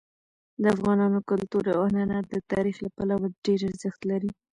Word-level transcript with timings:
د 0.61 0.63
افغانانو 0.75 1.19
کلتور 1.29 1.63
او 1.75 1.79
عنعنات 1.89 2.25
د 2.29 2.35
تاریخ 2.51 2.75
له 2.85 2.89
پلوه 2.95 3.27
ډېر 3.45 3.59
ارزښت 3.69 4.01
لري. 4.11 4.31